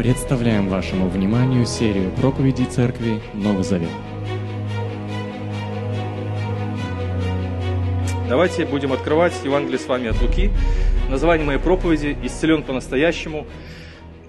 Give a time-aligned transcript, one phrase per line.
[0.00, 3.90] Представляем вашему вниманию серию проповедей Церкви Новый Завет.
[8.26, 10.52] Давайте будем открывать Евангелие с вами от Луки.
[11.10, 13.46] Название моей проповеди «Исцелен по-настоящему».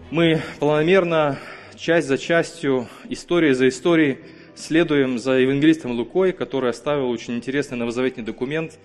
[0.10, 1.40] Мы планомерно,
[1.78, 4.18] часть за частью, история за историей,
[4.56, 8.78] следуем за евангелистом Лукой, который оставил очень интересный новозаветный документ.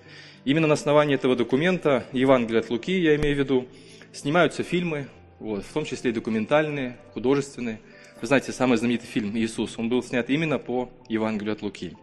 [0.45, 3.67] Именно на основании этого документа, Евангелие от Луки, я имею в виду,
[4.13, 5.07] снимаются фильмы,
[5.39, 7.79] вот, в том числе и документальные, художественные.
[8.21, 11.95] Вы знаете, самый знаменитый фильм «Иисус», он был снят именно по Евангелию от Луки.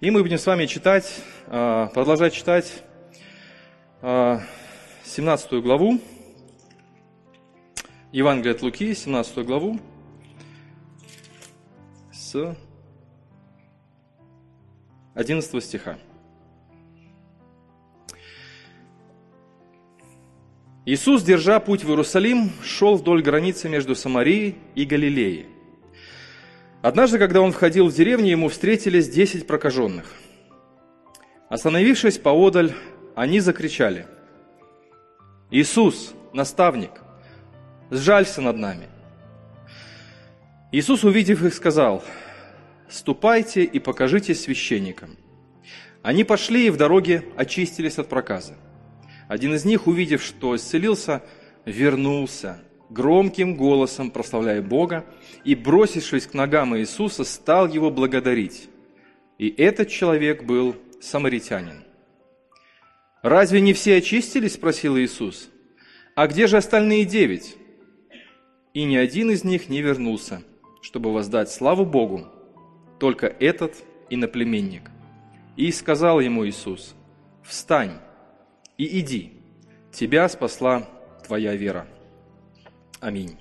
[0.00, 2.82] И мы будем с вами читать, а, продолжать читать
[4.00, 6.00] 17 а, главу,
[8.12, 9.78] Евангелие от Луки, 17 главу,
[12.12, 12.56] с
[15.14, 15.98] 11 стиха.
[20.86, 25.46] Иисус, держа путь в Иерусалим, шел вдоль границы между Самарией и Галилеей.
[26.82, 30.12] Однажды, когда он входил в деревню, ему встретились десять прокаженных.
[31.48, 32.74] Остановившись поодаль,
[33.14, 34.06] они закричали,
[35.50, 36.90] «Иисус, наставник,
[37.90, 38.88] сжалься над нами!»
[40.70, 42.04] Иисус, увидев их, сказал,
[42.90, 45.16] «Ступайте и покажите священникам».
[46.02, 48.56] Они пошли и в дороге очистились от проказа.
[49.28, 51.22] Один из них, увидев, что исцелился,
[51.64, 55.04] вернулся, громким голосом прославляя Бога,
[55.44, 58.68] и, бросившись к ногам Иисуса, стал его благодарить.
[59.38, 61.84] И этот человек был самаритянин.
[63.22, 65.48] «Разве не все очистились?»– спросил Иисус.
[66.14, 67.56] «А где же остальные девять?»
[68.74, 70.42] И ни один из них не вернулся,
[70.82, 72.26] чтобы воздать славу Богу,
[72.98, 73.76] только этот
[74.10, 74.90] иноплеменник.
[75.56, 76.94] И сказал ему Иисус,
[77.42, 77.92] «Встань,
[78.76, 79.32] и иди,
[79.92, 80.88] тебя спасла
[81.24, 81.86] твоя вера.
[83.00, 83.36] Аминь.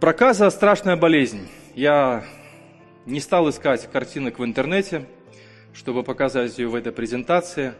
[0.00, 1.48] Проказа– страшная болезнь.
[1.74, 2.24] Я
[3.04, 5.06] не стал искать картинок в интернете,
[5.72, 7.74] чтобы показать ее в этой презентации.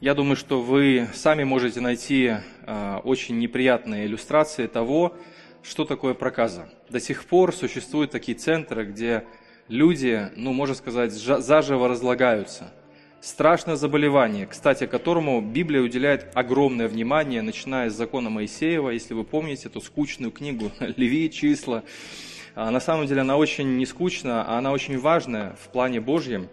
[0.00, 2.34] Я думаю, что вы сами можете найти
[2.66, 5.16] э, очень неприятные иллюстрации того,
[5.62, 6.68] что такое проказа.
[6.90, 9.24] До сих пор существуют такие центры, где
[9.68, 12.72] люди, ну, можно сказать, заживо разлагаются–
[13.24, 19.68] страшное заболевание, кстати, которому Библия уделяет огромное внимание, начиная с закона Моисеева, если вы помните
[19.68, 21.82] эту скучную книгу «Леви числа».
[22.54, 26.48] А на самом деле она очень не скучная, а она очень важная в плане Божьем,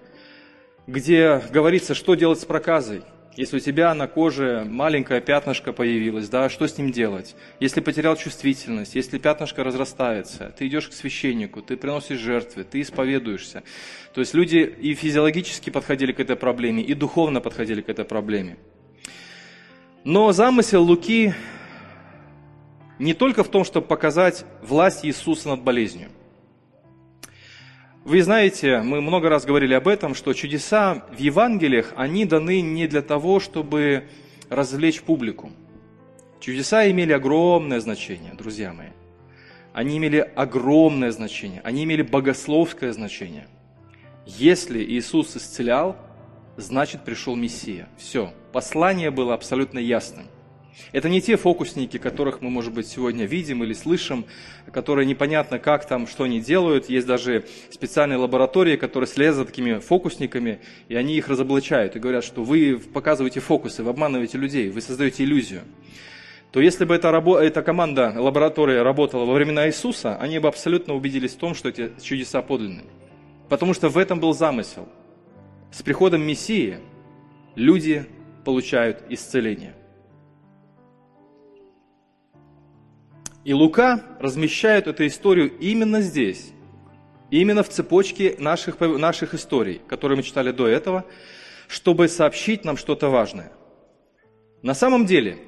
[0.87, 3.03] где говорится, что делать с проказой–
[3.37, 7.35] если у тебя на коже маленькое пятнышко появилось, да, что с ним делать?
[7.59, 13.63] Если потерял чувствительность, если пятнышко разрастается, ты идешь к священнику, ты приносишь жертвы, ты исповедуешься.
[14.13, 18.57] То есть люди и физиологически подходили к этой проблеме, и духовно подходили к этой проблеме.
[20.03, 21.33] Но замысел Луки
[22.99, 26.09] не только в том, чтобы показать власть Иисуса над болезнью–
[28.03, 32.87] вы знаете, мы много раз говорили об этом, что чудеса в Евангелиях, они даны не
[32.87, 34.05] для того, чтобы
[34.49, 35.51] развлечь публику.
[36.39, 38.89] Чудеса имели огромное значение, друзья мои.
[39.71, 43.47] Они имели огромное значение, они имели богословское значение.
[44.25, 45.95] Если Иисус исцелял,
[46.57, 47.87] значит пришел Мессия.
[47.97, 50.25] Все, послание было абсолютно ясным–
[50.91, 54.25] это не те фокусники, которых мы, может быть, сегодня видим или слышим,
[54.71, 56.89] которые непонятно, как там, что они делают.
[56.89, 60.59] Есть даже специальные лаборатории, которые следят за такими фокусниками,
[60.89, 65.23] и они их разоблачают и говорят, что вы показываете фокусы, вы обманываете людей, вы создаете
[65.23, 65.61] иллюзию.
[66.51, 67.09] То если бы эта,
[67.41, 71.91] эта команда, лаборатория работала во времена Иисуса, они бы абсолютно убедились в том, что эти
[72.01, 72.83] чудеса подлинны.
[73.47, 74.89] Потому что в этом был замысел.
[75.71, 76.79] С приходом Мессии
[77.55, 78.05] люди
[78.43, 79.75] получают исцеление.
[83.43, 86.51] И Лука размещает эту историю именно здесь,
[87.31, 91.05] именно в цепочке наших, наших историй, которые мы читали до этого,
[91.67, 93.51] чтобы сообщить нам что-то важное.
[94.61, 95.39] На самом деле,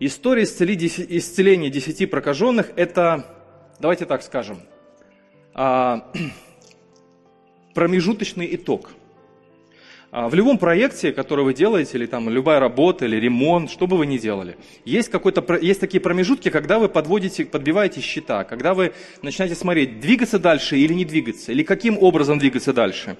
[0.00, 3.26] история исцеления десяти прокаженных– это,
[3.78, 4.62] давайте так скажем,
[5.52, 6.10] а,
[7.74, 8.90] промежуточный итог–
[10.10, 14.06] в любом проекте, который вы делаете, или там любая работа, или ремонт, что бы вы
[14.06, 19.54] ни делали, есть, какой-то, есть такие промежутки, когда вы подводите, подбиваете счета, когда вы начинаете
[19.54, 23.18] смотреть, двигаться дальше или не двигаться, или каким образом двигаться дальше.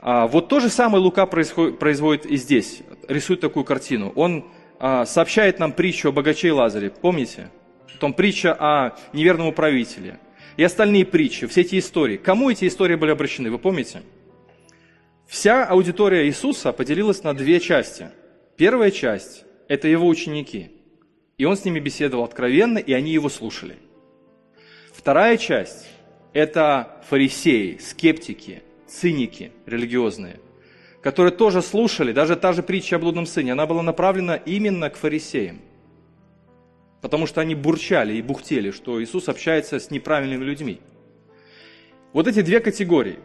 [0.00, 4.12] А, вот то же самое Лука производит и здесь, рисует такую картину.
[4.14, 4.44] Он
[4.78, 7.50] а, сообщает нам притчу о богаче и Лазаре, помните?
[7.94, 10.20] Потом притча о неверном управителе
[10.56, 12.16] и остальные притчи, все эти истории.
[12.16, 14.02] Кому эти истории были обращены, вы помните?
[15.28, 18.08] Вся аудитория Иисуса поделилась на две части.
[18.56, 20.70] Первая часть– это его ученики.
[21.36, 23.76] И он с ними беседовал откровенно, и они его слушали.
[24.90, 25.86] Вторая часть–
[26.32, 30.40] это фарисеи, скептики, циники религиозные,
[31.02, 34.96] которые тоже слушали, даже та же притча о блудном сыне, она была направлена именно к
[34.96, 35.60] фарисеям.
[37.02, 40.80] Потому что они бурчали и бухтели, что Иисус общается с неправильными людьми.
[42.14, 43.18] Вот эти две категории.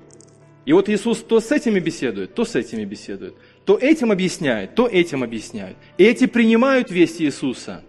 [0.66, 3.36] И вот Иисус то с этими беседует, то с этими беседует.
[3.66, 5.76] То этим объясняет, то этим объясняет.
[5.98, 7.84] И эти принимают весть Иисуса,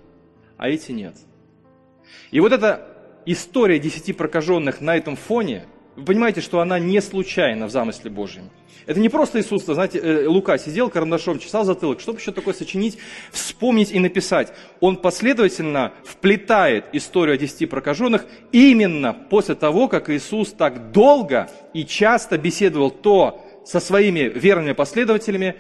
[0.57, 1.15] а эти нет.
[2.31, 2.89] И вот эта
[3.27, 5.67] история десяти прокаженных на этом фоне,
[5.97, 8.51] вы понимаете, что она не случайна в замысле Божьем.
[8.87, 12.99] Это не просто Иисус, знаете, э, Лука сидел карандашом, чесал затылок, чтобы еще такое сочинить,
[13.31, 14.53] вспомнить и написать.
[14.81, 21.85] Он последовательно вплетает историю о десяти прокаженных именно после того, как Иисус так долго и
[21.87, 25.55] часто беседовал то со своими верными последователями,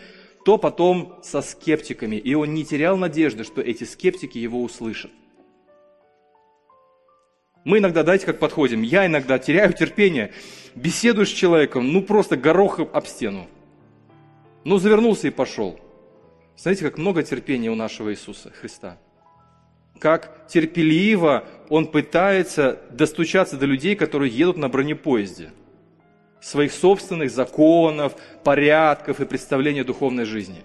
[0.44, 2.16] то потом со скептиками.
[2.16, 5.10] И он не терял надежды, что эти скептики его услышат.
[7.64, 10.32] Мы иногда, знаете, как подходим, я иногда теряю терпение,
[10.74, 13.46] беседую с человеком, ну просто горохом об стену.
[14.64, 15.80] Ну, завернулся и пошел.
[16.56, 18.98] Знаете, как много терпения у нашего Иисуса Христа.
[19.98, 25.50] Как терпеливо Он пытается достучаться до людей, которые едут на бронепоезде.
[26.40, 30.62] Своих собственных законов, порядков и представления духовной жизни.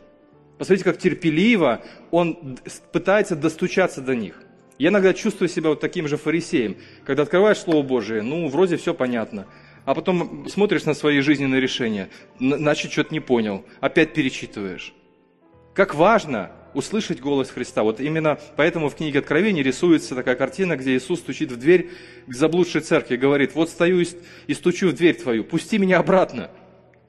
[0.57, 1.81] Посмотрите, как терпеливо
[2.11, 2.57] Он
[2.91, 4.43] пытается достучаться до них.
[4.79, 8.93] Я иногда чувствую себя вот таким же фарисеем, когда открываешь Слово Божие, ну, вроде все
[8.93, 9.45] понятно,
[9.85, 12.09] а потом смотришь на свои жизненные решения,
[12.39, 14.93] значит, что-то не понял, опять перечитываешь.
[15.75, 17.83] Как важно услышать голос Христа.
[17.83, 21.89] Вот именно поэтому в книге Откровения рисуется такая картина, где Иисус стучит в дверь
[22.27, 24.05] к заблудшей церкви и говорит, вот стою
[24.47, 26.51] и стучу в дверь твою, пусти меня обратно.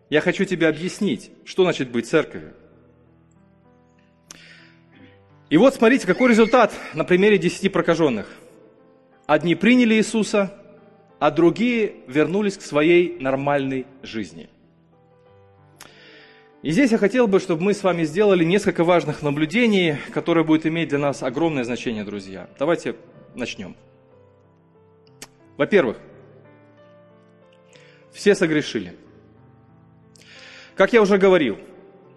[0.09, 2.55] Я хочу тебе объяснить, что значит быть церковью.
[5.51, 8.29] И вот смотрите, какой результат на примере десяти прокаженных.
[9.27, 10.55] Одни приняли Иисуса,
[11.19, 14.49] а другие вернулись к своей нормальной жизни.
[16.63, 20.67] И здесь я хотел бы, чтобы мы с вами сделали несколько важных наблюдений, которые будут
[20.67, 22.49] иметь для нас огромное значение, друзья.
[22.59, 22.95] Давайте
[23.35, 23.75] начнем.
[25.57, 25.97] Во-первых,
[28.13, 28.95] все согрешили.
[30.77, 31.59] Как я уже говорил,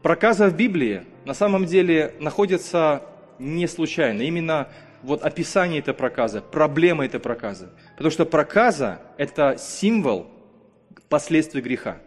[0.03, 3.01] проказа в Библии на самом деле находится
[3.43, 4.21] не случайно.
[4.21, 4.69] Именно
[5.03, 7.69] вот описание этой проказы, проблема этой проказы.
[7.91, 10.27] Потому что проказа– это символ
[11.09, 11.97] последствий греха.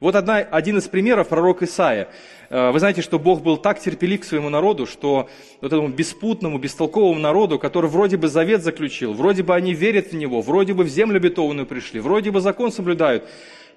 [0.00, 2.08] Вот одна, один из примеров пророк Исаия.
[2.48, 5.28] Э, вы знаете, что Бог был так терпелив к своему народу, что
[5.60, 10.14] вот этому беспутному, бестолковому народу, который вроде бы завет заключил, вроде бы они верят в
[10.14, 13.28] него, вроде бы в землю обетованную пришли, вроде бы закон соблюдают,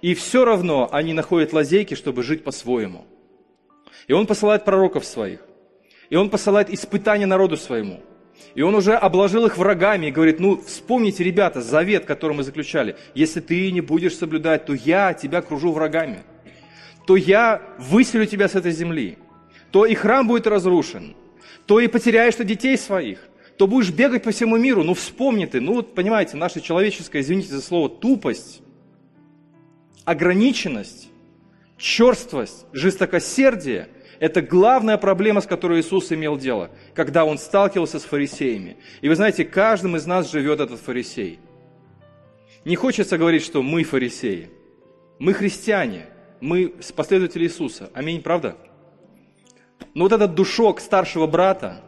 [0.01, 3.05] и все равно они находят лазейки, чтобы жить по-своему.
[4.07, 5.41] И Он посылает пророков своих.
[6.09, 8.01] И он посылает испытания народу своему.
[8.55, 12.95] И он уже обложил их врагами и говорит, ну вспомните, ребята, завет, который мы заключали.
[13.15, 16.23] Если ты не будешь соблюдать, то я тебя кружу врагами.
[17.07, 19.17] То я выселю тебя с этой земли.
[19.71, 21.15] То и храм будет разрушен.
[21.65, 23.19] То и потеряешь ты детей своих.
[23.57, 24.83] То будешь бегать по всему миру.
[24.83, 28.61] Ну вспомни ты, ну вот понимаете, наша человеческая, извините за слово, тупость,
[30.05, 31.09] ограниченность,
[31.77, 33.87] черствость, жестокосердие–
[34.23, 38.77] это главная проблема, с которой Иисус имел дело, когда Он сталкивался с фарисеями.
[39.01, 41.39] И вы знаете, каждым из нас живет этот фарисей.
[42.63, 44.49] Не хочется говорить, что мы фарисеи.
[45.19, 46.05] Мы христиане,
[46.39, 47.89] мы последователи Иисуса.
[47.93, 48.55] Аминь, правда?
[49.93, 51.81] Но вот этот душок старшего брата,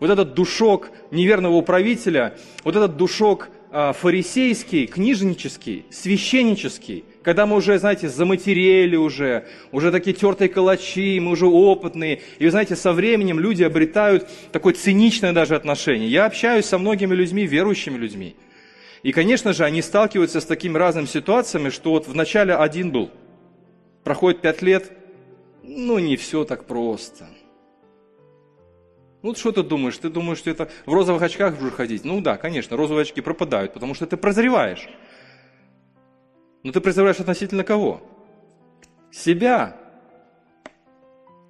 [0.00, 7.78] вот этот душок неверного управителя, вот этот душок а, фарисейский, книжнический, священнический, когда мы уже,
[7.78, 12.22] знаете, заматерели уже, уже такие тертые калачи, мы уже опытные.
[12.38, 16.08] И вы знаете, со временем люди обретают такое циничное даже отношение.
[16.08, 18.36] Я общаюсь со многими людьми, верующими людьми.
[19.02, 23.10] И, конечно же, они сталкиваются с такими разными ситуациями, что вот вначале один был,
[24.04, 24.90] проходит пять лет,
[25.62, 27.28] ну не все так просто.
[29.22, 29.98] Ну, что ты думаешь?
[29.98, 32.04] Ты думаешь, что это в розовых очках будешь ходить?
[32.04, 34.88] Ну да, конечно, розовые очки пропадают, потому что ты прозреваешь.
[36.62, 38.02] Но ты призываешь относительно кого?
[39.10, 39.76] Себя.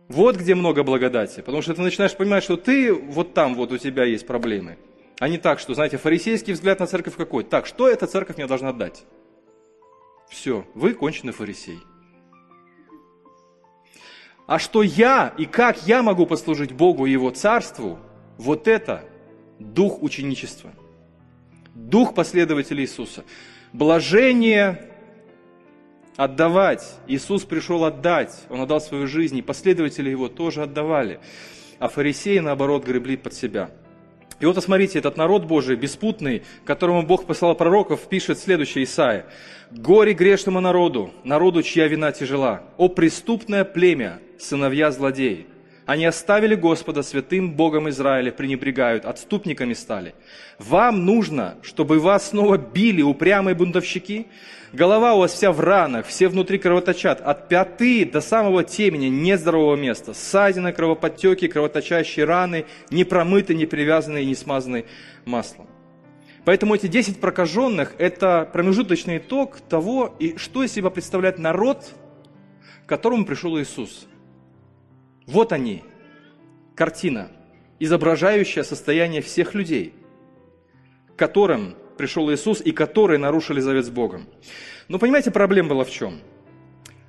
[0.09, 1.41] Вот где много благодати.
[1.41, 4.79] Потому что ты начинаешь понимать, что ты вот там вот у тебя есть проблемы.
[5.19, 7.45] А не так, что, знаете, фарисейский взгляд на церковь какой?
[7.45, 9.05] Так, что эта церковь мне должна дать?
[10.29, 11.81] Все, вы конченый фарисей.
[14.47, 17.99] А что я и как я могу послужить Богу и Его Царству,
[18.39, 19.05] вот это
[19.59, 20.73] дух ученичества.
[21.75, 23.25] Дух последователя Иисуса.
[23.73, 24.90] Блажение
[26.21, 26.99] отдавать.
[27.07, 31.19] Иисус пришел отдать, Он отдал свою жизнь, и последователи Его тоже отдавали.
[31.79, 33.71] А фарисеи, наоборот, гребли под себя.
[34.39, 39.27] И вот посмотрите, этот народ Божий, беспутный, которому Бог послал пророков, пишет следующее Исаия.
[39.71, 45.47] «Горе грешному народу, народу, чья вина тяжела, о преступное племя, сыновья злодеи!
[45.91, 50.15] Они оставили Господа святым Богом Израиля, пренебрегают, отступниками стали.
[50.61, 54.29] Вам нужно, чтобы вас снова били упрямые бунтовщики?
[54.73, 57.21] Голова у вас вся в ранах, все внутри кровоточат.
[57.21, 60.15] От пяты до самого темени нет здорового места.
[60.15, 64.85] Ссадины, кровоподтеки, кровоточащие раны, не промыты, не привязанные, не смазанные
[65.25, 65.67] маслом.
[66.45, 71.85] Поэтому эти 10 прокаженных– это промежуточный итог того, и что из себя представляет народ,
[72.87, 74.07] к которому пришел Иисус–
[75.31, 75.85] вот они,
[76.75, 77.31] картина,
[77.79, 79.95] изображающая состояние всех людей,
[81.15, 84.27] к которым пришел Иисус и которые нарушили завет с Богом.
[84.89, 86.21] Но понимаете, проблема была в чем?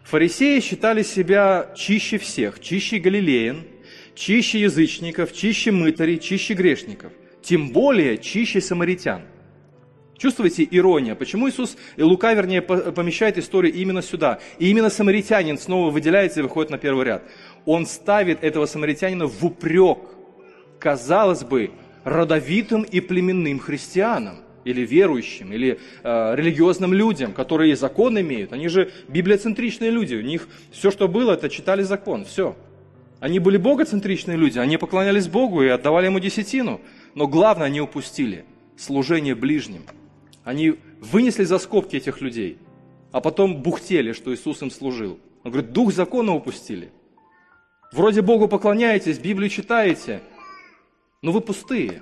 [0.04, 3.64] Фарисеи считали себя чище всех, чище галилеян,
[4.14, 9.24] чище язычников, чище мытарей, чище грешников, тем более чище самаритян.
[10.22, 11.16] Чувствуете ирония?
[11.16, 14.38] Почему Иисус, и Лука, вернее, помещает историю именно сюда?
[14.60, 17.24] И именно самаритянин снова выделяется и выходит на первый ряд
[17.66, 20.00] он ставит этого самаритянина в упрек,
[20.80, 21.72] казалось бы,
[22.04, 28.54] родовитым и племенным христианам, или верующим, или э, религиозным людям, которые закон имеют.
[28.54, 32.56] Они же библиоцентричные люди, у них все, что было, это читали закон, все.
[33.20, 36.82] Они были богоцентричные люди, они поклонялись Богу и отдавали Ему десятину.
[37.14, 38.46] Но главное, они упустили
[38.78, 39.84] служение ближним.
[40.44, 42.58] Они вынесли за скобки этих людей,
[43.12, 45.20] а потом бухтели, что Иисус им служил.
[45.44, 46.90] Он говорит, дух закона упустили–
[47.92, 50.22] Вроде Богу поклоняетесь, Библию читаете,
[51.22, 52.02] но вы пустые.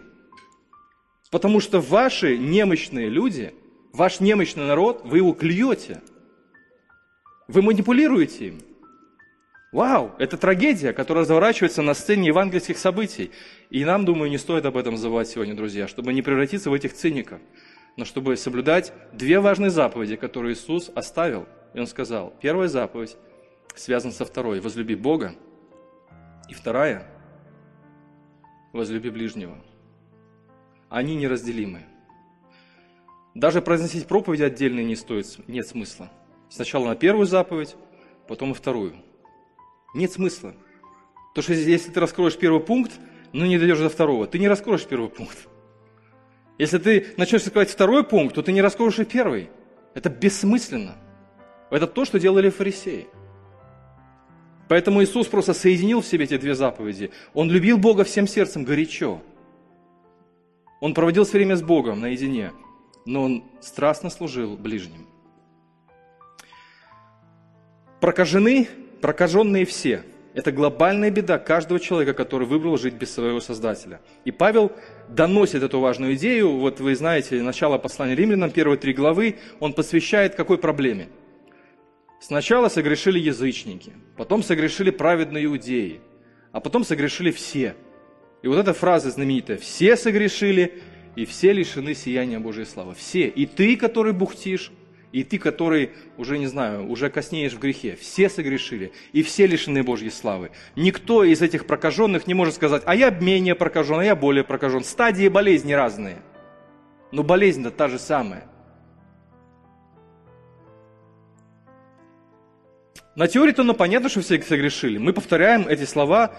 [1.31, 3.53] Потому что ваши немощные люди,
[3.91, 6.01] ваш немощный народ, вы его клюете.
[7.48, 8.62] Вы манипулируете им.
[9.72, 13.31] Вау, это трагедия, которая разворачивается на сцене евангельских событий.
[13.72, 16.93] И нам, думаю, не стоит об этом забывать сегодня, друзья, чтобы не превратиться в этих
[16.93, 17.39] циников,
[17.98, 21.48] но чтобы соблюдать две важные заповеди, которые Иисус оставил.
[21.74, 23.15] И Он сказал, первая заповедь
[23.75, 24.60] связана со второй.
[24.60, 25.36] Возлюби Бога
[26.50, 27.06] и вторая–
[28.74, 29.58] возлюби ближнего.
[30.89, 31.84] Они неразделимы.
[33.36, 36.12] Даже произносить проповеди отдельные не стоит, нет смысла.
[36.50, 37.75] Сначала на первую заповедь,
[38.27, 38.96] потом на вторую.
[39.94, 40.56] Нет смысла.
[41.29, 43.00] Потому что если ты раскроешь первый пункт,
[43.32, 45.48] но не дойдешь до второго, ты не раскроешь первый пункт.
[46.58, 49.50] Если ты начнешь раскрывать второй пункт, то ты не раскроешь и первый.
[49.94, 50.96] Это бессмысленно.
[51.70, 53.08] Это то, что делали фарисеи.
[54.70, 57.10] Поэтому Иисус просто соединил в себе эти две заповеди.
[57.34, 59.20] Он любил Бога всем сердцем горячо.
[60.80, 62.52] Он проводил все время с Богом наедине,
[63.06, 65.08] но он страстно служил ближним.
[68.00, 68.68] Прокажены,
[69.02, 70.04] прокаженные все.
[70.36, 74.00] Это глобальная беда каждого человека, который выбрал жить без своего Создателя.
[74.24, 74.72] И Павел
[75.10, 76.58] доносит эту важную идею.
[76.58, 81.10] Вот вы знаете, начало послания римлянам, первые три главы, он посвящает какой проблеме–
[82.20, 86.02] Сначала согрешили язычники, потом согрешили праведные иудеи,
[86.52, 87.76] а потом согрешили все.
[88.42, 90.82] И вот эта фраза знаменитая «все согрешили,
[91.16, 92.94] и все лишены сияния Божьей славы».
[92.94, 93.28] Все.
[93.28, 94.72] И ты, который бухтишь,
[95.14, 97.98] и ты, который уже, не знаю, уже коснеешь в грехе.
[98.00, 100.52] Все согрешили, и все лишены Божьей славы.
[100.76, 104.84] Никто из этих прокаженных не может сказать, а я менее прокажен, а я более прокажен.
[104.84, 106.22] Стадии болезни разные.
[107.14, 108.46] Но болезнь-то та же самая–
[113.20, 114.98] На теории-то ну, понятно, что все согрешили.
[114.98, 116.32] Мы повторяем эти слова,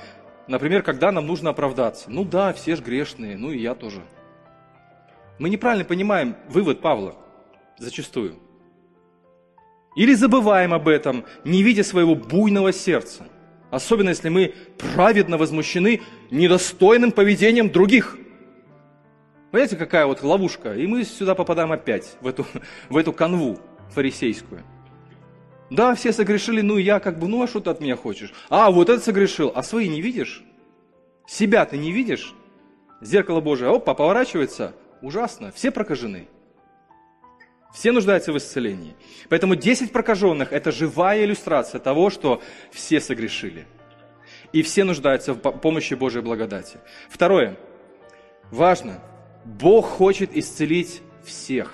[0.48, 2.10] например, когда нам нужно оправдаться.
[2.10, 4.00] Ну да, все же грешные, ну и я тоже.
[5.38, 7.16] Мы неправильно понимаем вывод Павла
[7.76, 8.36] зачастую.
[9.94, 13.28] Или забываем об этом, не видя своего буйного сердца.
[13.70, 14.54] Особенно если мы
[14.94, 18.16] праведно возмущены недостойным поведением других.
[19.50, 20.72] Понимаете, какая вот ловушка?
[20.72, 22.46] И мы сюда попадаем опять, в эту,
[22.88, 23.60] в эту канву
[23.90, 24.64] фарисейскую.
[25.70, 28.32] Да, все согрешили, ну я как бы, ну а что ты от меня хочешь?
[28.48, 30.42] А, вот это согрешил, а свои не видишь?
[31.26, 32.34] Себя ты не видишь?
[33.00, 36.28] Зеркало Божие, опа, поворачивается, ужасно, все прокажены.
[37.72, 38.96] Все нуждаются в исцелении.
[39.28, 43.64] Поэтому 10 прокаженных– это живая иллюстрация того, что все согрешили.
[44.52, 46.78] И все нуждаются в помощи Божьей благодати.
[47.08, 47.56] Второе.
[48.50, 49.00] Важно.
[49.44, 51.72] Бог хочет исцелить всех.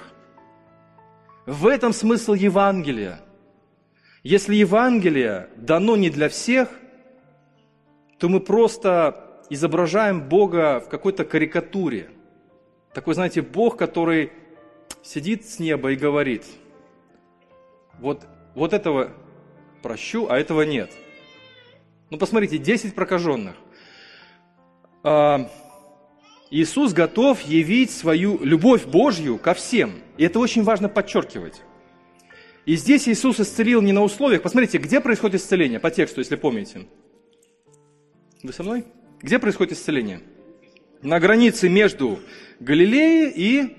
[1.46, 3.20] В этом смысл Евангелия–
[4.26, 6.68] если Евангелие дано не для всех,
[8.18, 12.10] то мы просто изображаем Бога в какой-то карикатуре.
[12.92, 14.32] Такой, знаете, Бог, который
[15.04, 16.44] сидит с неба и говорит,
[18.00, 19.12] вот, вот этого
[19.80, 20.90] прощу, а этого нет.
[22.10, 23.54] Ну, посмотрите, 10 прокаженных.
[25.04, 25.48] А,
[26.50, 29.92] Иисус готов явить свою любовь Божью ко всем.
[30.16, 31.62] И это очень важно подчеркивать.
[32.66, 34.42] И здесь Иисус исцелил не на условиях.
[34.42, 36.86] Посмотрите, где происходит исцеление, по тексту, если помните.
[38.42, 38.84] Вы со мной?
[39.22, 40.20] Где происходит исцеление?
[41.00, 42.18] На границе между
[42.58, 43.76] Галилеей и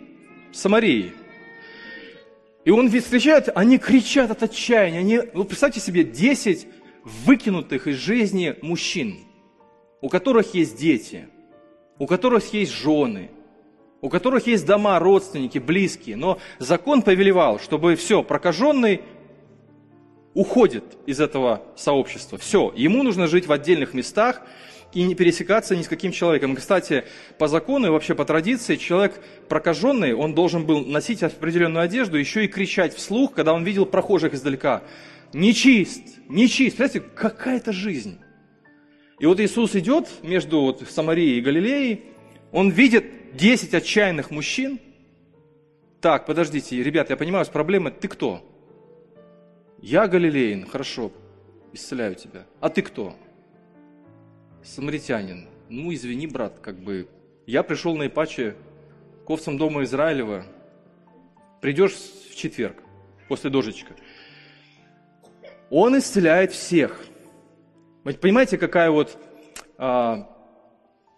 [0.54, 1.14] Самарией.
[2.64, 5.00] И он встречает, они кричат от отчаяния.
[5.00, 6.68] Они, ну, представьте себе, 10
[7.04, 9.20] выкинутых из жизни мужчин,
[10.00, 11.28] у которых есть дети,
[12.00, 13.32] у которых есть жены,
[14.02, 16.16] у которых есть дома, родственники, близкие.
[16.16, 19.02] Но закон повелевал, чтобы все, прокаженный
[20.34, 22.38] уходит из этого сообщества.
[22.38, 24.44] Все, ему нужно жить в отдельных местах,
[24.94, 26.56] и не пересекаться ни с каким человеком.
[26.56, 27.04] Кстати,
[27.38, 32.46] по закону и вообще по традиции, человек прокаженный, он должен был носить определенную одежду, еще
[32.46, 34.84] и кричать вслух, когда он видел прохожих издалека.
[35.34, 36.78] Нечист, нечист.
[36.78, 38.20] Представляете, какая это жизнь.
[39.20, 42.02] И вот Иисус идет между вот Самарией и Галилеей,
[42.52, 44.80] он видит 10 отчаянных мужчин.
[46.02, 48.44] Так, подождите, ребят, я понимаю, с проблемой, ты кто?
[49.80, 51.12] Я Галилеин, хорошо,
[51.74, 52.46] исцеляю тебя.
[52.60, 53.16] А ты кто?
[54.68, 55.48] самаритянин.
[55.70, 57.08] Ну, извини, брат, как бы,
[57.46, 58.56] я пришел на Ипаче
[59.26, 60.46] к овцам дома Израилева.
[61.62, 62.78] Придешь в четверг,
[63.28, 63.94] после дождичка.
[65.70, 67.04] Он исцеляет всех.
[68.22, 69.18] Понимаете, какая вот
[69.78, 70.30] а,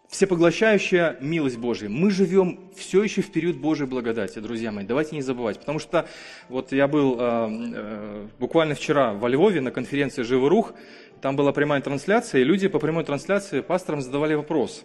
[0.10, 1.88] всепоглощающая милость Божья.
[1.88, 4.84] Мы живем все еще в период Божьей благодати, друзья мои.
[4.84, 5.60] Давайте не забывать.
[5.60, 6.08] Потому что
[6.50, 10.74] вот я был а, а, буквально вчера во Львове на конференции «Живый рух»,
[11.22, 14.84] там была прямая трансляция, и люди по прямой трансляции пасторам задавали вопрос.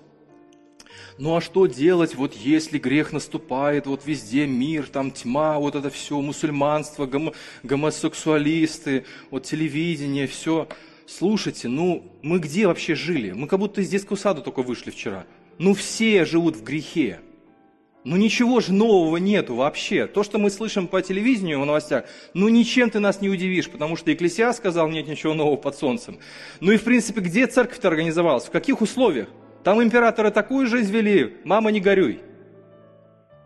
[1.16, 5.88] Ну а что делать, вот если грех наступает, вот везде мир, там тьма, вот это
[5.88, 10.68] все, мусульманство, гомо, гомосексуалисты, вот телевидение, все.
[11.06, 13.32] Слушайте, ну мы где вообще жили?
[13.32, 15.26] Мы как будто из детского сада только вышли вчера.
[15.58, 17.20] Ну все живут в грехе.
[18.04, 20.06] Ну ничего же нового нету вообще.
[20.06, 23.96] То, что мы слышим по телевидению в новостях, ну ничем ты нас не удивишь, потому
[23.96, 26.18] что Экклесиа сказал, нет ничего нового под солнцем.
[26.60, 29.28] Ну и в принципе, где церковь-то организовалась, в каких условиях?
[29.62, 32.20] Там императоры такую жизнь вели, мама не горюй.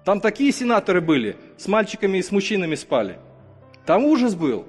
[0.04, 3.18] Там такие сенаторы были, с мальчиками и с мужчинами спали.
[3.86, 4.66] Там ужас был.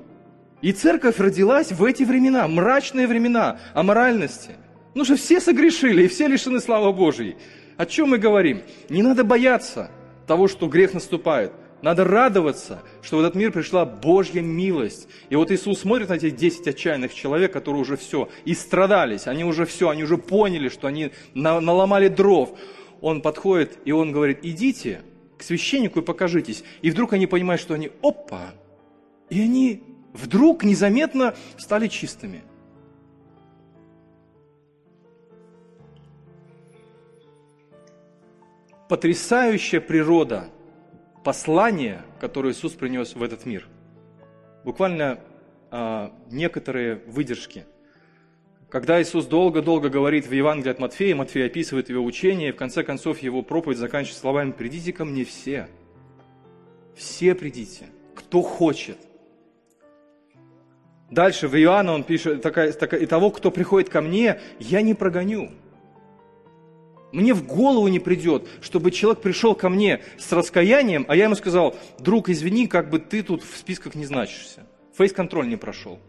[0.61, 4.51] И церковь родилась в эти времена, мрачные времена, о моральности.
[4.93, 7.37] Ну же все согрешили, и все лишены славы Божьей.
[7.77, 8.61] О чем мы говорим?
[8.89, 9.89] Не надо бояться
[10.27, 11.53] того, что грех наступает.
[11.81, 15.07] Надо радоваться, что в этот мир пришла Божья милость.
[15.29, 19.45] И вот Иисус смотрит на этих 10 отчаянных человек, которые уже все, и страдались, они
[19.45, 22.49] уже все, они уже поняли, что они наломали дров.
[22.99, 25.03] Он подходит, и он говорит, идите
[25.37, 26.65] к священнику и покажитесь.
[26.81, 28.51] И вдруг они понимают, что они, опа,
[29.29, 29.81] и они
[30.21, 32.43] вдруг незаметно стали чистыми.
[38.89, 40.49] потрясающая природа
[41.23, 43.67] послания, которое Иисус принес в этот мир.
[44.65, 45.19] Буквально
[45.69, 47.65] а, некоторые выдержки.
[48.69, 52.83] Когда Иисус долго-долго говорит в Евангелии от Матфея, Матфей описывает его учение, и в конце
[52.83, 55.69] концов его проповедь заканчивается словами «Придите ко мне все».
[56.95, 58.97] Все придите, кто хочет.
[61.11, 64.93] Дальше в Иоанна он пишет, такая, такая, «И того, кто приходит ко мне, я не
[64.93, 65.51] прогоню».
[67.11, 71.33] Мне в голову не придет, чтобы человек пришел ко мне с раскаянием, а я ему
[71.33, 74.67] сказал, друг, извини, как бы ты тут в списках не значишься.
[74.95, 75.99] Фейс-контроль не прошел.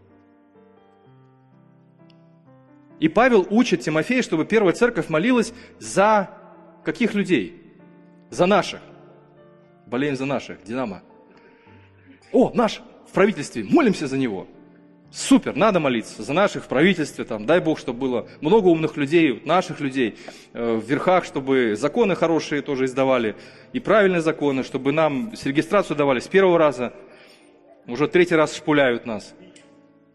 [2.99, 6.31] И Павел учит Тимофея, чтобы первая церковь молилась за
[6.85, 7.55] каких людей?
[8.29, 8.81] За наших.
[9.87, 11.03] Болеем за наших, Динамо.
[12.31, 14.47] О, наш в правительстве, молимся за него.
[15.13, 19.43] Супер, надо молиться за наших в правительстве, там, дай Бог, чтобы было много умных людей,
[19.45, 20.17] наших людей
[20.53, 23.35] э, в верхах, чтобы законы хорошие тоже издавали,
[23.73, 26.93] и правильные законы, чтобы нам с регистрацию давали с первого раза,
[27.89, 29.35] уже третий раз шпуляют нас.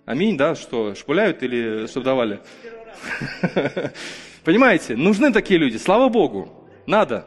[0.05, 2.39] Аминь, да, что, шпуляют или что давали?
[4.45, 7.25] Понимаете, нужны такие люди, слава Богу, надо,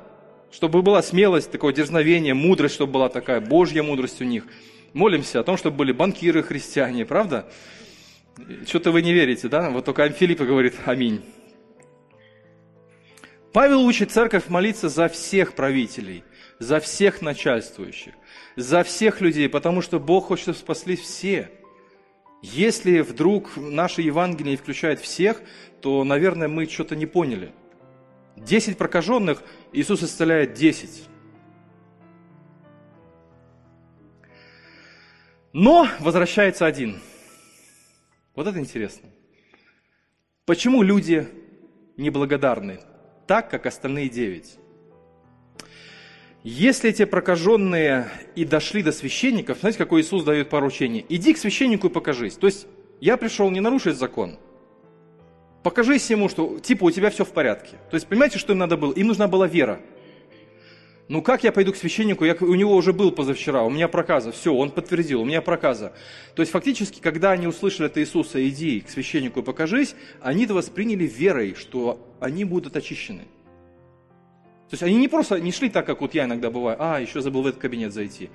[0.50, 4.44] чтобы была смелость, такое дерзновение, мудрость, чтобы была такая, Божья мудрость у них–
[4.92, 7.50] молимся о том, чтобы были банкиры христиане, правда?
[8.66, 9.70] Что-то вы не верите, да?
[9.70, 11.24] Вот только Филиппа говорит «Аминь».
[13.52, 16.22] Павел учит церковь молиться за всех правителей,
[16.58, 18.12] за всех начальствующих,
[18.56, 21.50] за всех людей, потому что Бог хочет, чтобы спаслись все.
[22.42, 25.40] Если вдруг наше Евангелие включает всех,
[25.80, 27.52] то, наверное, мы что-то не поняли.
[28.36, 31.04] Десять прокаженных, Иисус исцеляет десять.
[35.52, 37.00] Но возвращается один.
[38.34, 39.08] Вот это интересно.
[40.44, 41.28] Почему люди
[41.96, 42.80] неблагодарны,
[43.26, 44.58] так как остальные девять?
[46.44, 51.04] Если эти прокаженные и дошли до священников, знаете, какой Иисус дает поручение?
[51.08, 52.34] Иди к священнику и покажись.
[52.34, 52.66] То есть
[53.00, 54.38] я пришел не нарушить закон.
[55.62, 57.76] Покажись ему, что типа у тебя все в порядке.
[57.90, 58.92] То есть понимаете, что им надо было?
[58.92, 59.80] Им нужна была вера.
[61.08, 62.26] Ну как я пойду к священнику?
[62.26, 64.30] Я, у него уже был позавчера, у меня проказа.
[64.30, 65.94] Все, он подтвердил, у меня проказа.
[66.34, 70.52] То есть фактически, когда они услышали от Иисуса, иди к священнику и покажись, они это
[70.52, 73.22] восприняли верой, что они будут очищены.
[74.68, 77.22] То есть они не просто не шли так, как вот я иногда бываю, а, еще
[77.22, 78.28] забыл в этот кабинет зайти.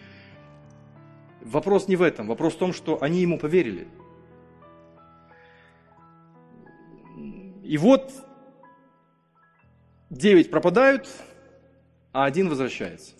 [1.41, 3.87] Вопрос не в этом, вопрос в том, что они ему поверили.
[7.63, 8.11] И вот
[10.09, 11.07] девять пропадают,
[12.13, 13.13] а один возвращается.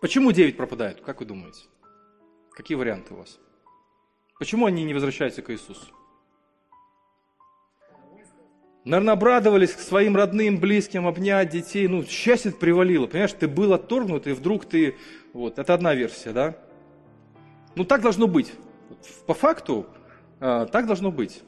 [0.00, 1.00] Почему девять пропадают?
[1.00, 1.62] Как вы думаете?
[2.52, 3.38] Какие варианты у вас?
[4.38, 5.86] Почему они не возвращаются к Иисусу?
[8.84, 11.86] Наверное, обрадовались к своим родным, близким, обнять детей.
[11.86, 13.06] Ну, счастье привалило.
[13.06, 14.96] Понимаешь, ты был отторгнут, и вдруг ты...
[15.34, 16.56] Вот, это одна версия, да?
[17.76, 18.52] Ну, так должно быть.
[19.26, 19.86] По факту,
[20.40, 21.42] а, так должно быть.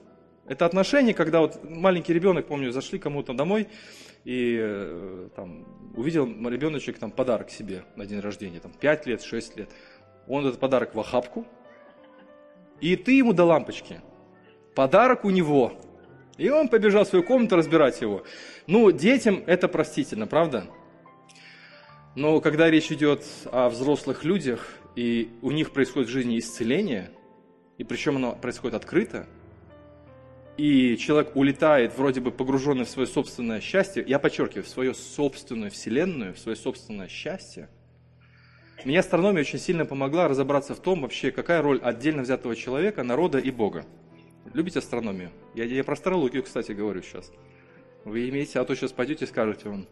[0.47, 3.69] Это отношение, когда вот маленький ребенок, помню, зашли кому-то домой,
[4.25, 9.57] и э, там увидел ребеночек там подарок себе на день рождения, там 5 лет, 6
[9.57, 9.71] лет.
[10.27, 11.47] Он этот подарок в охапку,
[12.81, 14.01] и ты ему до лампочки.
[14.75, 15.73] Подарок у него–
[16.39, 18.25] и он побежал в свою комнату разбирать его.
[18.67, 20.67] Ну, детям это простительно, правда?
[22.15, 27.11] Но когда речь идет о взрослых людях, и у них происходит в жизни исцеление,
[27.79, 29.27] и причем оно происходит открыто,
[30.57, 35.71] и человек улетает, вроде бы погруженный в свое собственное счастье, я подчеркиваю, в свою собственную
[35.71, 37.69] вселенную, в свое собственное счастье,
[38.85, 43.39] мне астрономия очень сильно помогла разобраться в том вообще, какая роль отдельно взятого человека, народа
[43.39, 43.87] и Бога.
[44.55, 45.31] Любите астрономию?
[45.55, 47.31] Я, я про астрологию, кстати, говорю сейчас.
[48.05, 49.87] Вы имеете, а то сейчас пойдете и скажете, он,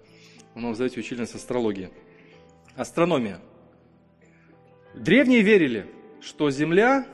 [0.56, 1.90] он вам зовете учительница астрологии.
[2.74, 3.40] Астрономия.
[4.94, 5.86] Древние верили,
[6.20, 7.06] что Земля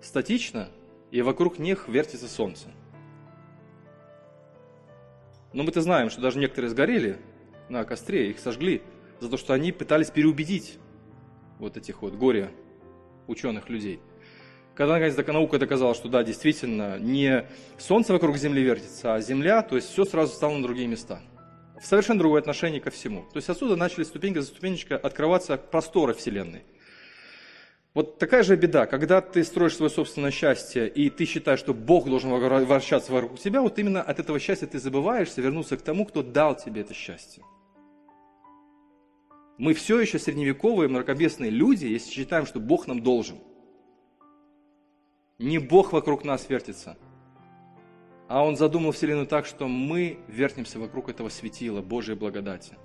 [0.00, 0.70] статична,
[1.14, 2.66] и вокруг них вертится Солнце.
[5.52, 7.18] Но мы-то знаем, что даже некоторые сгорели
[7.68, 8.82] на костре, их сожгли,
[9.20, 10.78] за то, что они пытались переубедить
[11.60, 12.50] вот этих вот горе
[13.28, 14.00] ученых людей–
[14.74, 17.46] когда наконец наука доказала, что да, действительно, не
[17.78, 21.20] Солнце вокруг Земли вертится, а Земля, то есть все сразу стало на другие места.
[21.80, 23.22] В совершенно другое отношение ко всему.
[23.32, 26.64] То есть отсюда начали ступенька за ступенечкой открываться просторы Вселенной.
[27.94, 32.06] Вот такая же беда, когда ты строишь свое собственное счастье, и ты считаешь, что Бог
[32.06, 36.22] должен вращаться вокруг тебя, вот именно от этого счастья ты забываешься вернуться к тому, кто
[36.22, 37.44] дал тебе это счастье.
[39.58, 43.38] Мы все еще средневековые мракобесные люди, если считаем, что Бог нам должен–
[45.38, 46.96] не Бог вокруг нас вертится,
[48.28, 52.76] а Он задумал Вселенную так, что мы вертимся вокруг этого светила Божьей благодати.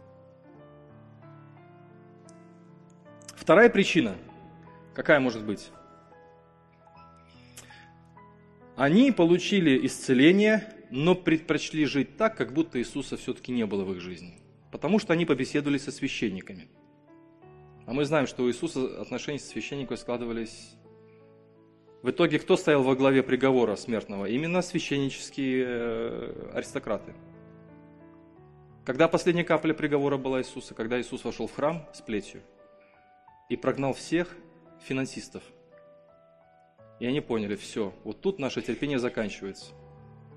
[3.36, 4.16] Вторая причина,
[4.94, 5.72] какая может быть?
[8.76, 14.02] Они получили исцеление, но предпочли жить так, как будто Иисуса все-таки не было в их
[14.02, 14.40] жизни.
[14.72, 16.70] Потому что они побеседовали со священниками.
[17.86, 20.76] А мы знаем, что у Иисуса отношения со священниками складывались
[22.02, 24.26] в итоге кто стоял во главе приговора смертного?
[24.26, 27.14] Именно священнические э, аристократы.
[28.86, 30.74] Когда последняя капля приговора была Иисуса?
[30.74, 32.42] Когда Иисус вошел в храм с плетью
[33.50, 34.34] и прогнал всех
[34.82, 35.44] финансистов.
[37.00, 39.74] И они поняли, все, вот тут наше терпение заканчивается.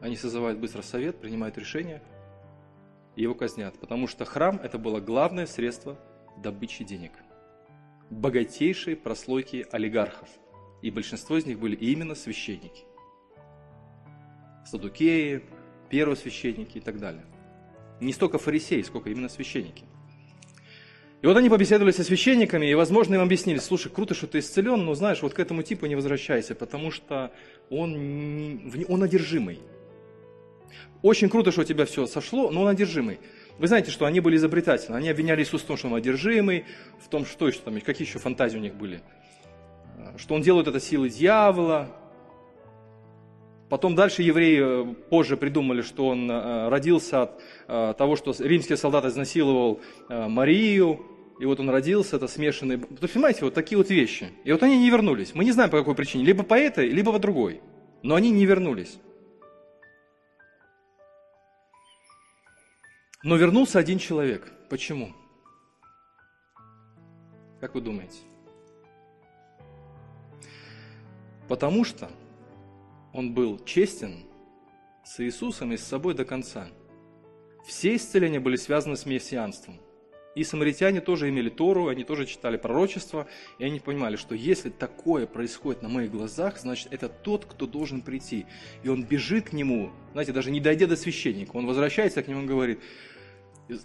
[0.01, 2.03] Они созывают быстро совет, принимают решение
[3.17, 3.79] и его казнят.
[3.79, 5.99] Потому что храм– это было главное средство
[6.39, 7.13] добычи денег.
[8.11, 10.29] Богатейшие прослойки олигархов–
[10.83, 12.85] и большинство из них были именно священники.
[14.67, 15.43] Садукеи,
[15.89, 17.25] первосвященники и так далее.
[18.01, 19.85] Не столько фарисеи, сколько именно священники.
[21.23, 24.85] И вот они побеседовали со священниками, и, возможно, им объяснили, слушай, круто, что ты исцелен,
[24.85, 27.31] но, знаешь, вот к этому типу не возвращайся, потому что
[27.71, 29.61] он, он одержимый.
[31.01, 33.21] Очень круто, что у тебя все сошло, но он одержимый.
[33.59, 34.97] Вы знаете, что они были изобретательны.
[34.97, 36.65] Они обвиняли Иисуса в том, что он одержимый,
[37.01, 39.01] в том, что еще там, какие еще фантазии у них были
[40.17, 41.89] что он делает это силой дьявола.
[43.69, 48.77] Потом дальше евреи э, позже придумали, что он э, родился от э, того, что римский
[48.77, 51.01] солдат изнасиловал Марию,
[51.43, 52.77] и вот он родился, это смешанный...
[52.77, 54.31] Вы понимаете, вот такие вот вещи.
[54.45, 55.35] И вот они не вернулись.
[55.35, 57.61] Мы не знаем по какой причине, либо по этой, либо по другой.
[58.05, 58.97] Но они не вернулись.
[63.25, 64.53] Но вернулся один человек.
[64.71, 65.13] Почему?
[67.61, 68.19] Как вы думаете?
[71.49, 72.09] Потому что
[73.13, 74.27] он был честен
[75.05, 76.69] с Иисусом и с собой до конца.
[77.67, 79.81] Все исцеления были связаны с мессианством.
[80.35, 83.27] И самаритяне тоже имели Тору, они тоже читали пророчество,
[83.59, 88.01] и они понимали, что если такое происходит на моих глазах, значит, это тот, кто должен
[88.01, 88.47] прийти.
[88.83, 92.42] И он бежит к нему, знаете, даже не дойдя до священника, он возвращается к нему
[92.42, 92.81] и говорит,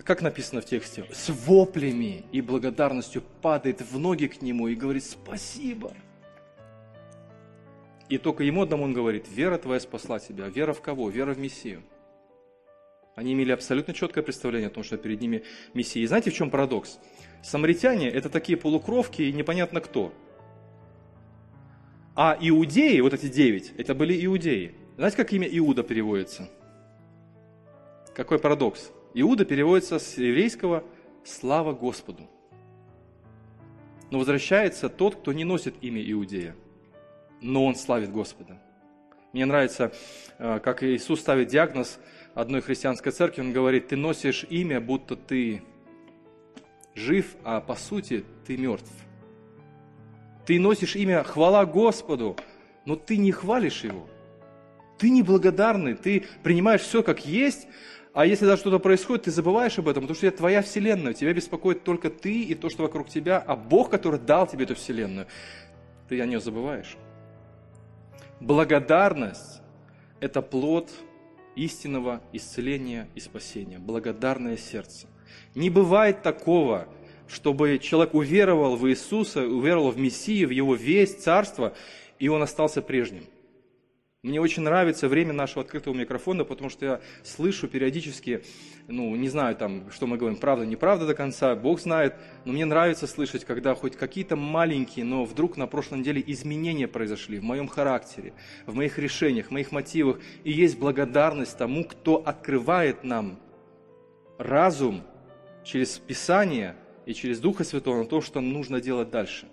[0.03, 5.03] как написано в тексте, с воплями и благодарностью падает в ноги к нему и говорит
[5.03, 5.93] «Спасибо».
[8.09, 10.47] И только ему одному он говорит, вера твоя спасла тебя.
[10.47, 11.09] Вера в кого?
[11.09, 11.83] Вера в Мессию.
[13.17, 16.03] Они имели абсолютно четкое представление о том, что перед ними Мессия.
[16.03, 16.99] И знаете, в чем парадокс?
[17.41, 20.13] Самаритяне– это такие полукровки и непонятно кто.
[22.15, 24.75] А иудеи, вот эти девять, это были иудеи.
[24.97, 26.47] Знаете, как имя Иуда переводится?
[28.13, 28.91] Какой парадокс?
[29.15, 30.83] Иуда переводится с еврейского
[31.25, 32.29] «слава Господу».
[34.11, 36.55] Но возвращается тот, кто не носит имя Иудея,
[37.41, 38.61] но он славит Господа.
[39.33, 39.91] Мне нравится,
[40.37, 41.99] э, как Иисус ставит диагноз
[42.37, 45.63] одной христианской церкви, он говорит, ты носишь имя, будто ты
[46.93, 48.91] жив, а по сути ты мертв.
[50.45, 52.37] Ты носишь имя «Хвала Господу»,
[52.85, 54.07] но ты не хвалишь Его.
[54.99, 57.67] Ты неблагодарный, ты принимаешь все как есть,
[58.13, 61.33] а если даже что-то происходит, ты забываешь об этом, потому что это твоя вселенная, тебя
[61.33, 65.25] беспокоит только ты и то, что вокруг тебя, а Бог, который дал тебе эту вселенную,
[66.07, 66.97] ты о нее забываешь.
[68.39, 69.61] Благодарность–
[70.19, 70.91] это плод
[71.57, 75.07] истинного исцеления и спасения, благодарное сердце.
[75.55, 76.87] Не бывает такого,
[77.27, 81.73] чтобы человек уверовал в Иисуса, уверовал в Мессию, в Его весть, Царство,
[82.19, 83.25] и он остался прежним–
[84.23, 88.43] мне очень нравится время нашего открытого микрофона, потому что я слышу периодически,
[88.87, 92.65] ну, не знаю там, что мы говорим, правда, неправда до конца, Бог знает, но мне
[92.65, 97.67] нравится слышать, когда хоть какие-то маленькие, но вдруг на прошлой неделе изменения произошли в моем
[97.67, 98.33] характере,
[98.65, 103.39] в моих решениях, в моих мотивах, и есть благодарность тому, кто открывает нам
[104.39, 105.03] разум
[105.63, 106.75] через Писание
[107.05, 109.47] и через Духа Святого на то, что нужно делать дальше.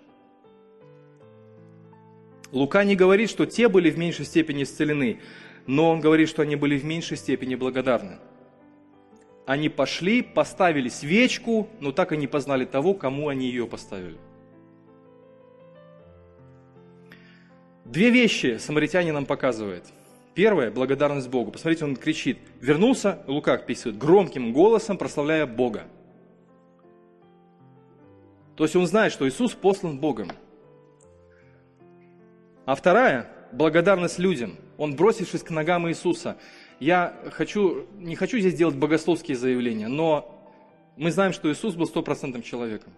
[2.55, 5.19] Лука не говорит, что те были в меньшей степени исцелены,
[5.67, 8.17] но он говорит, что они были в меньшей степени благодарны.
[9.45, 14.17] Они пошли, поставили свечку, но так и не познали того, кому они ее поставили.
[17.83, 19.83] Две вещи самаритяне нам показывает.
[20.33, 21.51] Первое– благодарность Богу.
[21.51, 22.37] Посмотрите, он кричит.
[22.61, 25.83] Вернулся, Лука описывает, громким голосом прославляя Бога.
[28.55, 30.31] То есть он знает, что Иисус послан Богом–
[32.65, 34.57] а вторая– благодарность людям.
[34.77, 36.37] Он, бросившись к ногам Иисуса.
[36.79, 40.31] Я хочу, не хочу здесь делать богословские заявления, но
[40.97, 42.93] мы знаем, что Иисус был стопроцентным человеком.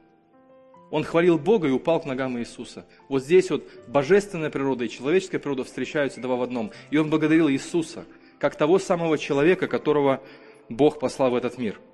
[0.89, 2.85] Он хвалил Бога и упал к ногам Иисуса.
[3.09, 6.71] Вот здесь вот божественная природа и человеческая природа встречаются два в одном.
[6.89, 8.05] И он благодарил Иисуса,
[8.39, 10.21] как того самого человека, которого
[10.69, 11.79] Бог послал в этот мир–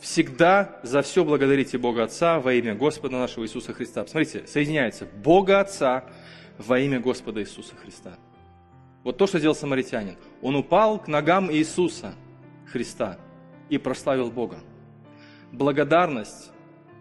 [0.00, 4.02] Всегда за все благодарите Бога Отца во имя Господа нашего Иисуса Христа.
[4.04, 6.04] Посмотрите, соединяется Бога Отца
[6.58, 8.18] во имя Господа Иисуса Христа.
[9.04, 10.16] Вот то, что сделал самаритянин.
[10.42, 12.14] Он упал к ногам Иисуса
[12.70, 13.18] Христа
[13.68, 14.58] и прославил Бога.
[15.52, 16.50] Благодарность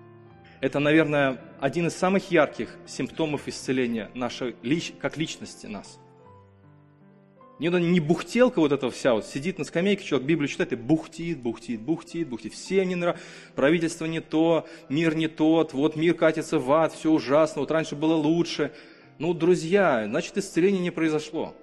[0.62, 4.55] –это, наверное, один из самых ярких симптомов исцеления нашей,
[4.99, 5.99] как личности нас–
[7.59, 11.39] не, не бухтелка вот эта вся, вот сидит на скамейке, человек Библию читает и бухтит,
[11.39, 12.53] бухтит, бухтит, бухтит.
[12.53, 13.23] Всем не нравится,
[13.55, 17.95] правительство не то, мир не тот, вот мир катится в ад, все ужасно, вот раньше
[17.95, 18.73] было лучше.
[19.19, 21.55] Ну, друзья, значит, исцеление не произошло.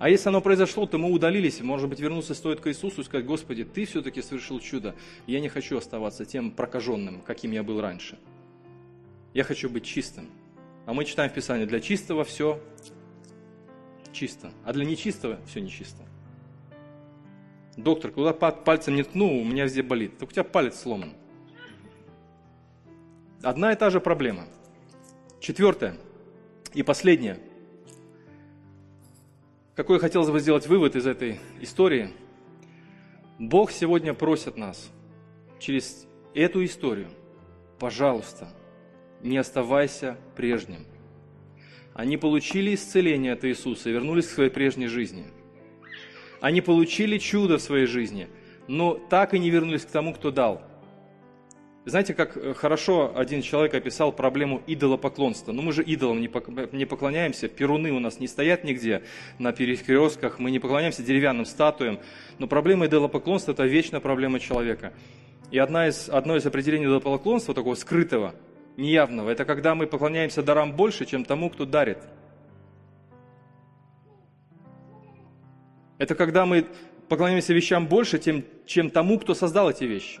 [0.00, 3.26] А если оно произошло, то мы удалились, может быть, вернуться стоит к Иисусу и сказать,
[3.26, 4.96] Господи, Ты все-таки совершил чудо.
[5.26, 8.18] Я не хочу оставаться тем прокаженным, каким я был раньше.
[9.34, 10.28] Я хочу быть чистым.
[10.86, 12.58] А мы читаем в Писании, для чистого все
[14.12, 16.02] чисто, а для нечистого все нечисто.
[17.76, 20.18] Доктор, куда пальцем не ткну, у меня везде болит.
[20.18, 21.14] Так у тебя палец сломан.
[23.42, 24.44] Одна и та же проблема.
[25.40, 25.96] Четвертое
[26.74, 27.38] и последнее.
[29.74, 32.10] Какой хотелось бы сделать вывод из этой истории?
[33.38, 34.90] Бог сегодня просит нас
[35.58, 37.08] через эту историю,
[37.78, 38.48] пожалуйста,
[39.22, 40.84] не оставайся прежним.
[41.94, 45.24] Они получили исцеление от Иисуса и вернулись к своей прежней жизни.
[46.40, 48.28] Они получили чудо в своей жизни,
[48.68, 50.62] но так и не вернулись к тому, кто дал.
[51.86, 55.52] Знаете, как э, хорошо один человек описал проблему идолопоклонства.
[55.52, 56.28] Ну, мы же идолам не
[56.86, 59.02] поклоняемся, перуны у нас не стоят нигде
[59.38, 61.98] на перекрестках, мы не поклоняемся деревянным статуям.
[62.38, 64.92] Но проблема идолопоклонства– это вечная проблема человека.
[65.50, 68.34] И одна из, одно из определений идолопоклонства, такого скрытого–
[68.80, 69.30] неявного.
[69.30, 71.98] Это когда мы поклоняемся дарам больше, чем тому, кто дарит.
[75.98, 76.66] Это когда мы
[77.08, 80.20] поклоняемся вещам больше, тем, чем тому, кто создал эти вещи.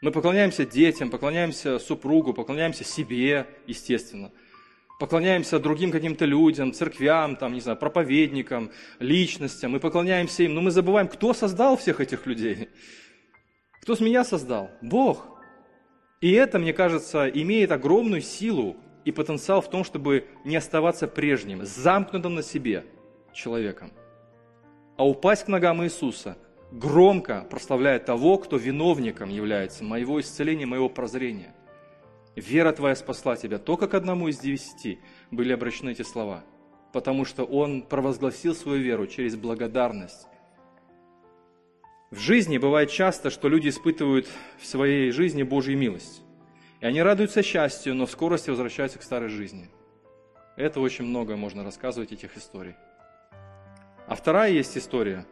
[0.00, 4.30] Мы поклоняемся детям, поклоняемся супругу, поклоняемся себе, естественно.
[4.98, 9.72] Поклоняемся другим каким-то людям, церквям, там, не знаю, проповедникам, личностям.
[9.72, 12.68] Мы поклоняемся им, но мы забываем, кто создал всех этих людей.
[13.82, 14.70] Кто с меня создал?
[14.82, 15.37] Бог.
[16.20, 21.64] И это, мне кажется, имеет огромную силу и потенциал в том, чтобы не оставаться прежним,
[21.64, 22.84] замкнутым на себе
[23.32, 23.92] человеком,
[24.96, 26.36] а упасть к ногам Иисуса,
[26.72, 31.54] громко прославляя того, кто виновником является моего исцеления, моего прозрения.
[32.34, 33.58] Вера твоя спасла тебя.
[33.58, 35.00] Только к одному из девяти
[35.30, 36.44] были обращены эти слова,
[36.92, 40.26] потому что он провозгласил свою веру через благодарность.
[42.10, 44.26] В жизни бывает часто, что люди испытывают
[44.58, 46.22] в своей жизни Божью милость.
[46.80, 49.68] И они радуются счастью, но в скорости возвращаются к старой жизни.
[50.56, 52.76] Это очень много можно рассказывать этих историй.
[54.06, 55.26] А вторая есть история.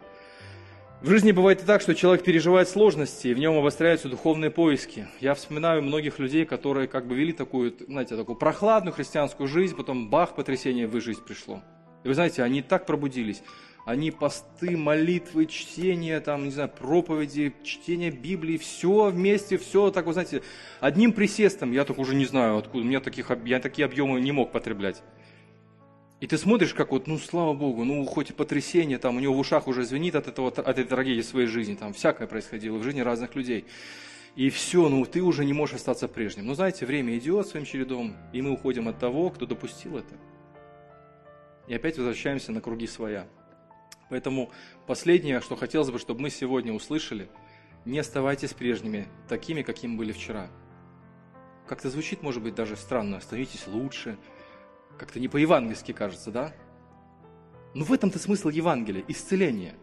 [1.00, 5.08] В жизни бывает и так, что человек переживает сложности, и в нем обостряются духовные поиски.
[5.20, 10.10] Я вспоминаю многих людей, которые как бы вели такую, знаете, такую прохладную христианскую жизнь, потом
[10.10, 11.62] бах, потрясение в их жизнь пришло.
[12.04, 13.42] И вы знаете, они так пробудились
[13.86, 20.12] они посты, молитвы, чтение, там, не знаю, проповеди, чтение Библии, все вместе, все так, вы
[20.12, 20.42] знаете,
[20.80, 24.32] одним присестом, я так уже не знаю, откуда, у меня таких, я такие объемы не
[24.32, 25.04] мог потреблять.
[26.20, 29.34] И ты смотришь, как вот, ну, слава Богу, ну, хоть и потрясение, там, у него
[29.34, 32.82] в ушах уже звенит от, этого, от этой трагедии своей жизни, там, всякое происходило в
[32.82, 33.66] жизни разных людей.
[34.34, 36.46] И все, ну, ты уже не можешь остаться прежним.
[36.46, 40.14] Но знаете, время идет своим чередом, и мы уходим от того, кто допустил это.
[41.68, 43.28] И опять возвращаемся на круги своя.
[44.08, 44.50] Поэтому
[44.86, 47.28] последнее, что хотелось бы, чтобы мы сегодня услышали,
[47.84, 50.48] не оставайтесь прежними, такими, какими были вчера.
[51.66, 54.16] Как-то звучит, может быть, даже странно, становитесь лучше,
[54.98, 56.52] как-то не по-евангельски кажется, да?
[57.74, 59.74] Но в этом-то смысл Евангелия– исцеление.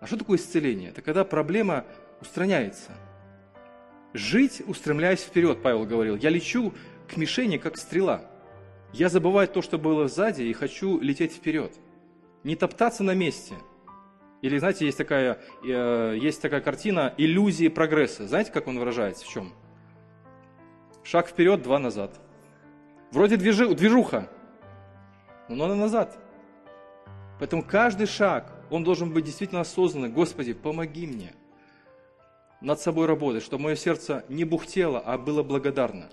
[0.00, 0.90] А что такое исцеление?
[0.90, 1.84] Это когда проблема
[2.20, 2.92] устраняется.
[4.14, 6.16] Жить, устремляясь вперед, Павел говорил.
[6.16, 6.72] Я лечу
[7.06, 8.24] к мишени, как стрела.
[8.92, 11.74] Я забываю то, что было сзади, и хочу лететь вперед–
[12.44, 13.54] не топтаться на месте.
[14.42, 18.28] Или, знаете, есть такая, э, есть такая картина иллюзии прогресса.
[18.28, 19.24] Знаете, как он выражается?
[19.24, 19.52] В чем?
[21.02, 22.20] Шаг вперед, два назад.
[23.10, 24.28] Вроде движи, движуха,
[25.48, 26.18] но надо назад.
[27.38, 30.10] Поэтому каждый шаг, он должен быть действительно осознанный.
[30.10, 31.32] Господи, помоги мне
[32.60, 36.10] над собой работать, чтобы мое сердце не бухтело, а было благодарно.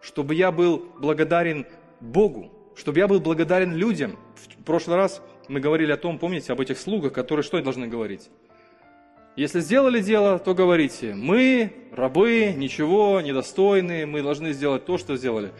[0.00, 1.66] Чтобы я был благодарен
[2.00, 4.18] Богу, чтобы я был благодарен людям.
[4.36, 8.30] В прошлый раз мы говорили о том, помните, об этих слугах, которые что должны говорить?
[9.36, 15.52] Если сделали дело, то говорите, мы, рабы, ничего, недостойные, мы должны сделать то, что сделали.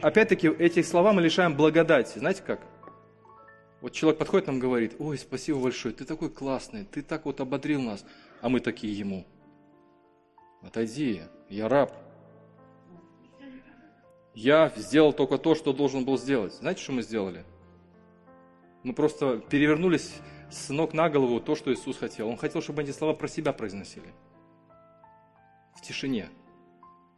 [0.00, 2.18] Опять-таки, этих слова мы лишаем благодати.
[2.18, 2.60] Знаете как?
[3.80, 7.80] Вот человек подходит нам говорит, ой, спасибо большое, ты такой классный, ты так вот ободрил
[7.80, 8.04] нас.
[8.40, 9.26] А мы такие ему,
[10.62, 11.92] отойди, я раб.
[14.34, 16.54] Я сделал только то, что должен был сделать.
[16.54, 17.44] Знаете, что мы сделали?
[18.82, 20.14] Мы просто перевернулись
[20.50, 22.28] с ног на голову то, что Иисус хотел.
[22.28, 24.12] Он хотел, чтобы эти слова про себя произносили.
[25.76, 26.30] В тишине.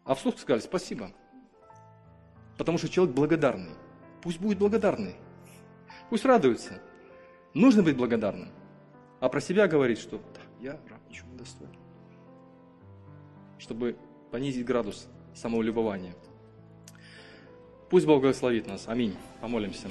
[0.05, 1.13] А вслух сказали спасибо.
[2.59, 3.73] Потому что человек благодарный.
[4.23, 5.15] Пусть будет благодарный.
[6.11, 6.81] Пусть радуется.
[7.55, 8.49] Нужно быть благодарным.
[9.21, 11.71] А про себя говорить, что да, я раб, ничего не достоин.
[13.59, 13.97] Чтобы
[14.31, 16.15] понизить градус самолюбования.
[17.89, 18.89] Пусть Бог благословит нас.
[18.89, 19.17] Аминь.
[19.41, 19.89] Помолимся.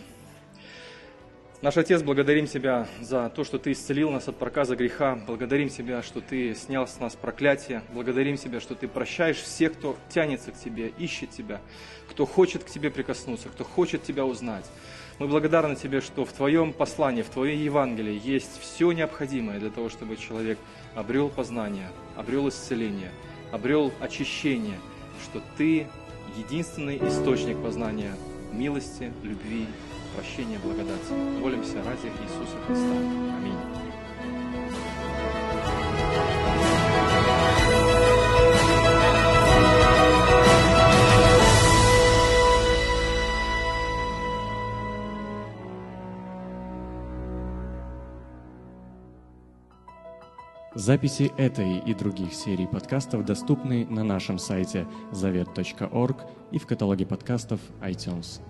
[1.62, 5.20] Наш Отец, благодарим Тебя за то, что Ты исцелил нас от проказа греха.
[5.28, 7.84] Благодарим Тебя, что Ты снял с нас проклятие.
[7.94, 11.62] Благодарим Тебя, что Ты прощаешь всех, кто тянется к Тебе, ищет Тебя,
[12.10, 14.66] кто хочет к Тебе прикоснуться, кто хочет Тебя узнать.
[15.20, 19.90] Мы благодарны Тебе, что в Твоем послании, в Твоей Евангелии есть все необходимое для того,
[19.90, 20.58] чтобы человек
[20.96, 23.12] обрел познание, обрел исцеление,
[23.52, 24.80] обрел очищение,
[25.24, 25.86] что Ты
[26.36, 28.16] единственный источник познания
[28.52, 29.68] милости, любви
[30.16, 31.12] прощения, благодати.
[31.40, 32.96] Молимся ради Иисуса Христа.
[33.38, 33.82] Аминь.
[50.74, 57.60] Записи этой и других серий подкастов доступны на нашем сайте завет.орг и в каталоге подкастов
[57.82, 58.42] iTunes.